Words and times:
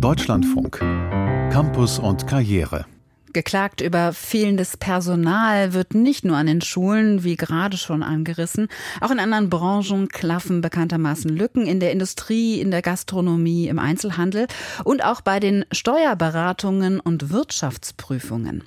Deutschlandfunk. 0.00 0.78
Campus 1.52 1.98
und 1.98 2.26
Karriere. 2.26 2.86
Geklagt 3.34 3.82
über 3.82 4.14
fehlendes 4.14 4.78
Personal 4.78 5.74
wird 5.74 5.94
nicht 5.94 6.24
nur 6.24 6.36
an 6.36 6.46
den 6.46 6.62
Schulen, 6.62 7.22
wie 7.22 7.36
gerade 7.36 7.76
schon 7.76 8.02
angerissen. 8.02 8.68
Auch 9.02 9.10
in 9.10 9.20
anderen 9.20 9.50
Branchen 9.50 10.08
klaffen 10.08 10.62
bekanntermaßen 10.62 11.30
Lücken 11.30 11.66
in 11.66 11.80
der 11.80 11.92
Industrie, 11.92 12.60
in 12.60 12.70
der 12.70 12.80
Gastronomie, 12.80 13.68
im 13.68 13.78
Einzelhandel 13.78 14.46
und 14.84 15.04
auch 15.04 15.20
bei 15.20 15.38
den 15.38 15.66
Steuerberatungen 15.70 16.98
und 16.98 17.30
Wirtschaftsprüfungen. 17.30 18.64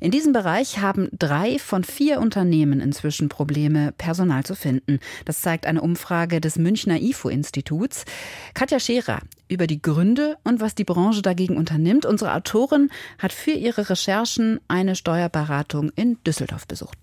In 0.00 0.10
diesem 0.10 0.34
Bereich 0.34 0.80
haben 0.80 1.08
drei 1.18 1.58
von 1.58 1.82
vier 1.82 2.20
Unternehmen 2.20 2.80
inzwischen 2.80 3.30
Probleme, 3.30 3.92
Personal 3.96 4.44
zu 4.44 4.54
finden. 4.54 5.00
Das 5.24 5.40
zeigt 5.40 5.66
eine 5.66 5.80
Umfrage 5.80 6.42
des 6.42 6.56
Münchner 6.56 7.00
IFO-Instituts. 7.00 8.04
Katja 8.52 8.78
Scherer 8.78 9.20
über 9.48 9.66
die 9.66 9.80
Gründe 9.80 10.36
und 10.44 10.60
was 10.60 10.74
die 10.74 10.84
Branche 10.84 11.22
dagegen 11.22 11.56
unternimmt. 11.56 12.06
Unsere 12.06 12.34
Autorin 12.34 12.90
hat 13.18 13.32
für 13.32 13.52
ihre 13.52 13.88
Recherchen 13.90 14.60
eine 14.68 14.96
Steuerberatung 14.96 15.90
in 15.96 16.18
Düsseldorf 16.24 16.66
besucht. 16.66 16.98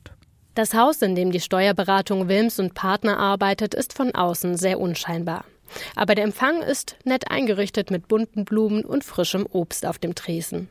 Das 0.56 0.74
Haus, 0.74 1.02
in 1.02 1.16
dem 1.16 1.32
die 1.32 1.40
Steuerberatung 1.40 2.28
Wilms 2.28 2.60
und 2.60 2.74
Partner 2.74 3.18
arbeitet, 3.18 3.74
ist 3.74 3.94
von 3.94 4.14
außen 4.14 4.58
sehr 4.58 4.80
unscheinbar. 4.80 5.46
Aber 5.96 6.16
der 6.16 6.26
Empfang 6.26 6.62
ist 6.62 6.98
nett 7.06 7.32
eingerichtet 7.32 7.92
mit 7.92 8.10
bunten 8.10 8.44
Blumen 8.44 8.84
und 8.84 9.06
frischem 9.06 9.48
Obst 9.50 9.86
auf 9.86 9.98
dem 9.98 10.16
Tresen. 10.16 10.70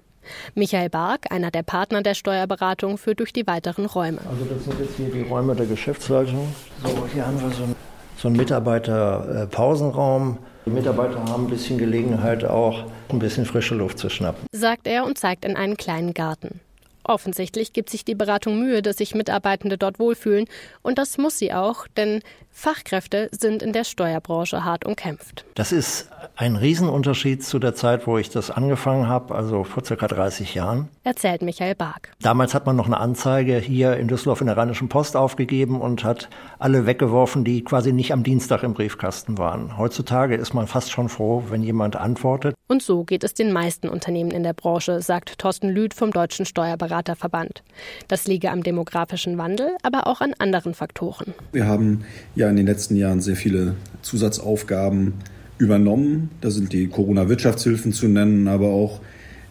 Michael 0.55 0.91
Bark, 0.91 1.33
einer 1.33 1.51
der 1.51 1.63
Partner 1.63 2.03
der 2.03 2.15
Steuerberatung, 2.15 2.99
führt 2.99 3.21
durch 3.21 3.33
die 3.33 3.47
weiteren 3.47 3.87
Räume. 3.87 4.19
Also 4.29 4.45
das 4.45 4.65
sind 4.65 4.79
jetzt 4.79 4.97
hier 4.97 5.11
die 5.11 5.23
Räume 5.23 5.57
der 5.57 5.67
Geschäftsleitung. 5.67 6.55
So, 6.85 7.09
hier 7.13 7.27
haben 7.27 7.41
wir 7.41 7.51
so 7.51 7.63
einen, 7.65 7.77
so 8.17 8.29
einen 8.29 8.37
Mitarbeiter-Pausenraum. 8.37 10.39
Die 10.67 10.71
Mitarbeiter 10.71 11.25
haben 11.25 11.47
ein 11.47 11.51
bisschen 11.51 11.79
Gelegenheit, 11.79 12.45
auch 12.45 12.85
ein 13.09 13.19
bisschen 13.19 13.47
frische 13.47 13.75
Luft 13.75 13.99
zu 13.99 14.09
schnappen. 14.09 14.47
Sagt 14.53 14.87
er 14.87 15.05
und 15.05 15.19
zeigt 15.19 15.45
in 15.45 15.57
einen 15.57 15.77
kleinen 15.77 16.15
Garten. 16.15 16.61
Offensichtlich 17.03 17.73
gibt 17.73 17.91
sich 17.91 18.05
die 18.05 18.15
Beratung 18.15 18.61
Mühe, 18.61 18.83
dass 18.83 18.99
sich 18.99 19.15
Mitarbeitende 19.15 19.79
dort 19.79 19.99
wohlfühlen. 19.99 20.47
Und 20.83 20.99
das 20.99 21.17
muss 21.17 21.39
sie 21.39 21.53
auch, 21.53 21.87
denn 21.97 22.21
Fachkräfte 22.53 23.29
sind 23.33 23.63
in 23.63 23.73
der 23.73 23.85
Steuerbranche 23.85 24.65
hart 24.65 24.85
umkämpft. 24.85 25.45
Das 25.55 25.73
ist 25.73 26.11
ein 26.37 26.57
Riesenunterschied 26.57 27.45
zu 27.45 27.59
der 27.59 27.75
Zeit, 27.75 28.07
wo 28.07 28.19
ich 28.19 28.31
das 28.31 28.51
angefangen 28.51 29.09
habe, 29.09 29.35
also 29.35 29.65
vor 29.65 29.85
circa 29.85 30.09
30 30.09 30.55
Jahren. 30.55 30.89
Erzählt 31.05 31.43
Michael 31.43 31.75
Bark. 31.75 32.13
Damals 32.21 32.55
hat 32.55 32.67
man 32.67 32.77
noch 32.77 32.87
eine 32.87 32.99
Anzeige 32.99 33.57
hier 33.57 33.97
in 33.97 34.09
Düsseldorf 34.09 34.41
in 34.41 34.47
der 34.47 34.57
Rheinischen 34.57 34.89
Post 34.89 35.17
aufgegeben 35.17 35.81
und 35.81 36.05
hat 36.05 36.29
alle 36.59 36.87
weggeworfen, 36.87 37.45
die 37.45 37.65
quasi 37.65 37.93
nicht 37.93 38.13
am 38.13 38.23
Dienstag 38.23 38.63
im 38.63 38.75
Briefkasten 38.75 39.39
waren. 39.39 39.79
Heutzutage 39.79 40.35
ist 40.35 40.53
man 40.53 40.67
fast 40.67 40.91
schon 40.91 41.09
froh, 41.09 41.45
wenn 41.49 41.63
jemand 41.63 41.97
antwortet. 41.97 42.55
Und 42.69 42.83
so 42.83 43.05
geht 43.05 43.25
es 43.25 43.35
den 43.35 43.53
meisten 43.53 43.89
Unternehmen 43.89 44.31
in 44.31 44.43
der 44.43 44.53
Branche, 44.53 45.03
sagt 45.03 45.39
Thorsten 45.39 45.69
Lüth 45.69 45.95
vom 45.95 46.13
Deutschen 46.13 46.47
Steuerberaterverband. 46.47 47.63
Das 48.07 48.27
liege 48.27 48.51
am 48.51 48.63
demografischen 48.63 49.39
Wandel, 49.39 49.77
aber 49.83 50.07
auch 50.07 50.21
an 50.21 50.35
anderen 50.39 50.75
Faktoren. 50.75 51.35
Wir 51.53 51.67
haben 51.67 52.05
ja 52.41 52.51
in 52.51 52.57
den 52.57 52.67
letzten 52.67 52.97
Jahren 52.97 53.21
sehr 53.21 53.37
viele 53.37 53.77
Zusatzaufgaben 54.03 55.15
übernommen. 55.59 56.31
Da 56.41 56.51
sind 56.51 56.73
die 56.73 56.89
Corona-Wirtschaftshilfen 56.89 57.93
zu 57.93 58.09
nennen, 58.09 58.49
aber 58.49 58.69
auch 58.69 59.01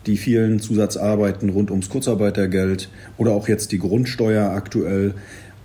die 0.06 0.18
vielen 0.18 0.60
Zusatzarbeiten 0.60 1.50
rund 1.50 1.72
ums 1.72 1.90
Kurzarbeitergeld 1.90 2.90
oder 3.18 3.32
auch 3.32 3.48
jetzt 3.48 3.72
die 3.72 3.80
Grundsteuer 3.80 4.50
aktuell. 4.52 5.14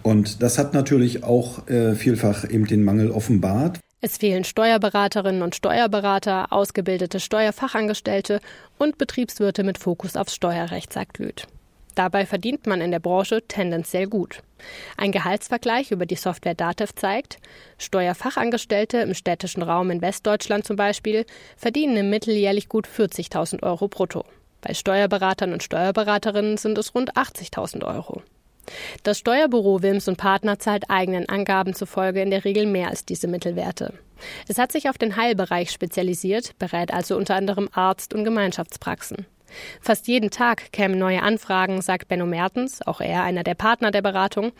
Und 0.02 0.42
das 0.42 0.58
hat 0.58 0.74
natürlich 0.74 1.24
auch 1.24 1.66
äh, 1.68 1.94
vielfach 1.94 2.48
eben 2.48 2.66
den 2.66 2.84
Mangel 2.84 3.10
offenbart. 3.10 3.80
Es 4.02 4.18
fehlen 4.18 4.44
Steuerberaterinnen 4.44 5.40
und 5.40 5.54
Steuerberater, 5.54 6.52
ausgebildete 6.52 7.20
Steuerfachangestellte 7.20 8.40
und 8.76 8.98
Betriebswirte 8.98 9.64
mit 9.64 9.78
Fokus 9.78 10.14
aufs 10.14 10.34
Steuerrecht, 10.34 10.92
sagt 10.92 11.18
Lüth. 11.18 11.46
Dabei 11.94 12.26
verdient 12.26 12.66
man 12.66 12.80
in 12.80 12.90
der 12.90 12.98
Branche 12.98 13.42
tendenziell 13.46 14.06
gut. 14.06 14.42
Ein 14.96 15.12
Gehaltsvergleich 15.12 15.90
über 15.90 16.06
die 16.06 16.16
Software 16.16 16.54
Datev 16.54 16.92
zeigt, 16.94 17.38
Steuerfachangestellte 17.78 18.98
im 18.98 19.14
städtischen 19.14 19.62
Raum 19.62 19.90
in 19.90 20.02
Westdeutschland 20.02 20.66
zum 20.66 20.76
Beispiel 20.76 21.24
verdienen 21.56 21.96
im 21.96 22.10
Mittel 22.10 22.34
jährlich 22.34 22.68
gut 22.68 22.88
40.000 22.88 23.62
Euro 23.62 23.88
brutto. 23.88 24.24
Bei 24.60 24.74
Steuerberatern 24.74 25.52
und 25.52 25.62
Steuerberaterinnen 25.62 26.56
sind 26.56 26.78
es 26.78 26.94
rund 26.94 27.14
80.000 27.16 27.84
Euro. 27.84 28.22
Das 29.02 29.18
Steuerbüro 29.18 29.82
Wilms 29.82 30.08
und 30.08 30.16
Partner 30.16 30.58
zahlt 30.58 30.88
eigenen 30.88 31.28
Angaben 31.28 31.74
zufolge 31.74 32.22
in 32.22 32.30
der 32.30 32.44
Regel 32.44 32.64
mehr 32.66 32.88
als 32.88 33.04
diese 33.04 33.28
Mittelwerte. 33.28 33.92
Es 34.48 34.58
hat 34.58 34.72
sich 34.72 34.88
auf 34.88 34.96
den 34.96 35.16
Heilbereich 35.16 35.70
spezialisiert, 35.70 36.58
berät 36.58 36.92
also 36.92 37.16
unter 37.16 37.34
anderem 37.34 37.68
Arzt- 37.72 38.14
und 38.14 38.24
Gemeinschaftspraxen. 38.24 39.26
Fast 39.80 40.08
jeden 40.08 40.30
Tag 40.30 40.72
kämen 40.72 40.98
neue 40.98 41.22
Anfragen, 41.22 41.82
sagt 41.82 42.08
Benno 42.08 42.26
Mertens, 42.26 42.80
auch 42.86 43.00
er 43.00 43.24
einer 43.24 43.44
der 43.44 43.54
Partner 43.54 43.90
der 43.90 44.02
Beratung. 44.02 44.52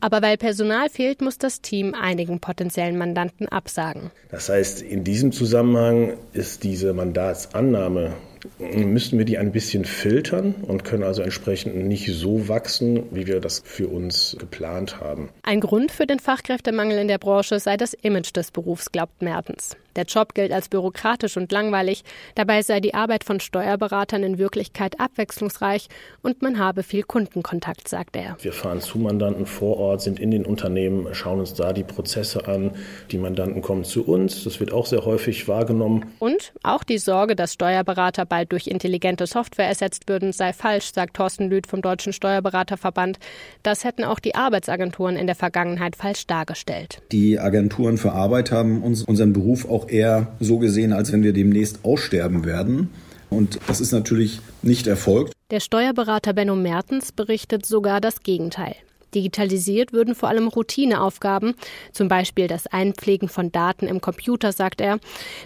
Aber 0.00 0.22
weil 0.22 0.36
Personal 0.36 0.88
fehlt, 0.88 1.20
muss 1.20 1.38
das 1.38 1.60
Team 1.60 1.94
einigen 1.94 2.40
potenziellen 2.40 2.96
Mandanten 2.96 3.48
absagen. 3.48 4.10
Das 4.30 4.48
heißt, 4.48 4.82
in 4.82 5.04
diesem 5.04 5.32
Zusammenhang 5.32 6.14
ist 6.32 6.64
diese 6.64 6.92
Mandatsannahme 6.92 8.14
müssten 8.58 9.18
wir 9.18 9.24
die 9.24 9.38
ein 9.38 9.52
bisschen 9.52 9.84
filtern 9.84 10.54
und 10.62 10.84
können 10.84 11.02
also 11.02 11.22
entsprechend 11.22 11.76
nicht 11.76 12.12
so 12.12 12.48
wachsen, 12.48 13.04
wie 13.10 13.26
wir 13.26 13.40
das 13.40 13.62
für 13.64 13.88
uns 13.88 14.36
geplant 14.38 15.00
haben. 15.00 15.28
Ein 15.42 15.60
Grund 15.60 15.90
für 15.92 16.06
den 16.06 16.18
Fachkräftemangel 16.20 16.98
in 16.98 17.08
der 17.08 17.18
Branche 17.18 17.58
sei 17.60 17.76
das 17.76 17.94
Image 17.94 18.34
des 18.36 18.50
Berufs, 18.50 18.92
glaubt 18.92 19.22
Mertens. 19.22 19.76
Der 19.96 20.04
Job 20.04 20.34
gilt 20.34 20.52
als 20.52 20.68
bürokratisch 20.68 21.36
und 21.36 21.50
langweilig, 21.50 22.04
dabei 22.36 22.62
sei 22.62 22.80
die 22.80 22.94
Arbeit 22.94 23.24
von 23.24 23.40
Steuerberatern 23.40 24.22
in 24.22 24.38
Wirklichkeit 24.38 25.00
abwechslungsreich 25.00 25.88
und 26.22 26.42
man 26.42 26.58
habe 26.58 26.82
viel 26.82 27.02
Kundenkontakt, 27.02 27.88
sagt 27.88 28.14
er. 28.16 28.36
Wir 28.40 28.52
fahren 28.52 28.80
zu 28.80 28.98
Mandanten 28.98 29.46
vor 29.46 29.78
Ort, 29.78 30.02
sind 30.02 30.20
in 30.20 30.30
den 30.30 30.46
Unternehmen, 30.46 31.12
schauen 31.12 31.40
uns 31.40 31.54
da 31.54 31.72
die 31.72 31.82
Prozesse 31.82 32.46
an. 32.46 32.72
Die 33.10 33.18
Mandanten 33.18 33.62
kommen 33.62 33.84
zu 33.84 34.06
uns, 34.06 34.44
das 34.44 34.60
wird 34.60 34.72
auch 34.72 34.86
sehr 34.86 35.04
häufig 35.04 35.48
wahrgenommen. 35.48 36.06
Und 36.20 36.52
auch 36.62 36.84
die 36.84 36.98
Sorge, 36.98 37.34
dass 37.34 37.54
Steuerberater 37.54 38.26
bald 38.30 38.52
durch 38.52 38.66
intelligente 38.66 39.26
Software 39.26 39.68
ersetzt 39.68 40.08
würden, 40.08 40.32
sei 40.32 40.54
falsch, 40.54 40.92
sagt 40.94 41.16
Thorsten 41.16 41.50
Lüth 41.50 41.66
vom 41.66 41.82
Deutschen 41.82 42.14
Steuerberaterverband. 42.14 43.18
Das 43.62 43.84
hätten 43.84 44.04
auch 44.04 44.20
die 44.20 44.34
Arbeitsagenturen 44.34 45.16
in 45.16 45.26
der 45.26 45.36
Vergangenheit 45.36 45.96
falsch 45.96 46.26
dargestellt. 46.26 47.02
Die 47.12 47.38
Agenturen 47.38 47.98
für 47.98 48.12
Arbeit 48.12 48.50
haben 48.50 48.82
uns 48.82 49.02
unseren 49.02 49.34
Beruf 49.34 49.68
auch 49.68 49.90
eher 49.90 50.28
so 50.40 50.56
gesehen, 50.56 50.94
als 50.94 51.12
wenn 51.12 51.22
wir 51.22 51.34
demnächst 51.34 51.84
aussterben 51.84 52.46
werden. 52.46 52.88
Und 53.28 53.60
das 53.66 53.80
ist 53.80 53.92
natürlich 53.92 54.40
nicht 54.62 54.86
erfolgt. 54.86 55.34
Der 55.50 55.60
Steuerberater 55.60 56.32
Benno 56.32 56.56
Mertens 56.56 57.12
berichtet 57.12 57.66
sogar 57.66 58.00
das 58.00 58.22
Gegenteil. 58.22 58.74
Digitalisiert 59.14 59.92
würden 59.92 60.14
vor 60.14 60.28
allem 60.28 60.48
Routineaufgaben, 60.48 61.54
zum 61.92 62.08
Beispiel 62.08 62.46
das 62.46 62.66
Einpflegen 62.66 63.28
von 63.28 63.52
Daten 63.52 63.86
im 63.86 64.00
Computer, 64.00 64.52
sagt 64.52 64.80
er. 64.80 64.98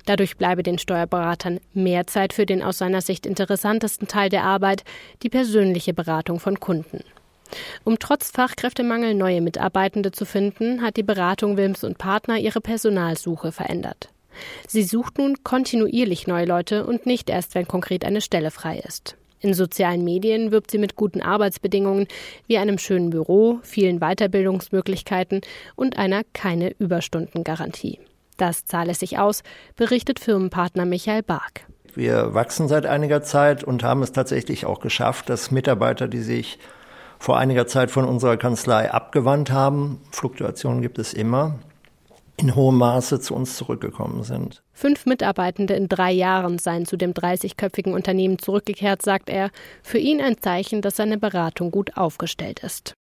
Dadurch 0.06 0.36
bleibe 0.36 0.62
den 0.62 0.78
Steuerberatern 0.78 1.60
mehr 1.72 2.06
Zeit 2.06 2.32
für 2.32 2.46
den 2.46 2.62
aus 2.62 2.78
seiner 2.78 3.00
Sicht 3.00 3.26
interessantesten 3.26 4.08
Teil 4.08 4.28
der 4.28 4.44
Arbeit, 4.44 4.84
die 5.22 5.30
persönliche 5.30 5.94
Beratung 5.94 6.40
von 6.40 6.60
Kunden. 6.60 7.00
Um 7.84 7.98
trotz 7.98 8.30
Fachkräftemangel 8.30 9.14
neue 9.14 9.40
Mitarbeitende 9.40 10.12
zu 10.12 10.24
finden, 10.24 10.82
hat 10.82 10.96
die 10.96 11.02
Beratung 11.02 11.56
Wilms 11.56 11.84
und 11.84 11.98
Partner 11.98 12.38
ihre 12.38 12.60
Personalsuche 12.60 13.52
verändert. 13.52 14.08
Sie 14.66 14.82
sucht 14.82 15.18
nun 15.18 15.44
kontinuierlich 15.44 16.26
neue 16.26 16.46
Leute 16.46 16.86
und 16.86 17.06
nicht 17.06 17.30
erst, 17.30 17.54
wenn 17.54 17.68
konkret 17.68 18.04
eine 18.04 18.20
Stelle 18.20 18.50
frei 18.50 18.78
ist. 18.78 19.16
In 19.44 19.52
sozialen 19.52 20.04
Medien 20.04 20.52
wirbt 20.52 20.70
sie 20.70 20.78
mit 20.78 20.96
guten 20.96 21.20
Arbeitsbedingungen 21.20 22.06
wie 22.46 22.56
einem 22.56 22.78
schönen 22.78 23.10
Büro, 23.10 23.58
vielen 23.60 23.98
Weiterbildungsmöglichkeiten 24.00 25.42
und 25.76 25.98
einer 25.98 26.22
keine 26.32 26.70
Überstundengarantie. 26.78 28.00
Das 28.38 28.64
zahle 28.64 28.94
sich 28.94 29.18
aus, 29.18 29.42
berichtet 29.76 30.18
Firmenpartner 30.18 30.86
Michael 30.86 31.22
Bark. 31.22 31.66
Wir 31.94 32.32
wachsen 32.32 32.68
seit 32.68 32.86
einiger 32.86 33.22
Zeit 33.22 33.62
und 33.62 33.82
haben 33.82 34.02
es 34.02 34.12
tatsächlich 34.12 34.64
auch 34.64 34.80
geschafft, 34.80 35.28
dass 35.28 35.50
Mitarbeiter, 35.50 36.08
die 36.08 36.22
sich 36.22 36.58
vor 37.18 37.36
einiger 37.36 37.66
Zeit 37.66 37.90
von 37.90 38.06
unserer 38.06 38.38
Kanzlei 38.38 38.90
abgewandt 38.90 39.52
haben, 39.52 40.00
Fluktuationen 40.10 40.80
gibt 40.80 40.98
es 40.98 41.12
immer, 41.12 41.58
in 42.36 42.54
hohem 42.54 42.78
Maße 42.78 43.20
zu 43.20 43.34
uns 43.34 43.56
zurückgekommen 43.56 44.22
sind. 44.22 44.62
Fünf 44.72 45.06
Mitarbeitende 45.06 45.74
in 45.74 45.88
drei 45.88 46.12
Jahren 46.12 46.58
seien 46.58 46.86
zu 46.86 46.96
dem 46.96 47.12
30-köpfigen 47.12 47.92
Unternehmen 47.92 48.38
zurückgekehrt, 48.38 49.02
sagt 49.02 49.30
er. 49.30 49.50
Für 49.82 49.98
ihn 49.98 50.20
ein 50.20 50.38
Zeichen, 50.38 50.82
dass 50.82 50.96
seine 50.96 51.18
Beratung 51.18 51.70
gut 51.70 51.96
aufgestellt 51.96 52.60
ist. 52.60 52.94